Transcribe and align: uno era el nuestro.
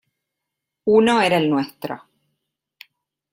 uno 0.87 1.21
era 1.21 1.37
el 1.37 1.47
nuestro. 1.47 2.01